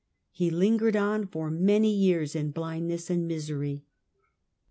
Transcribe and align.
He 0.31 0.49
lingered 0.49 0.95
on 0.95 1.27
for 1.27 1.51
many 1.51 1.91
years 1.93 2.35
in 2.35 2.49
blindness 2.49 3.11
and 3.11 3.27
misery. 3.27 3.85